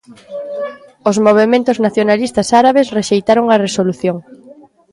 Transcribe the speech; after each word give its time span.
Os 1.09 1.17
movementos 1.27 1.77
nacionalistas 1.85 2.47
árabes 2.61 2.91
rexeitaron 2.99 3.45
a 3.49 3.61
resolución. 3.65 4.17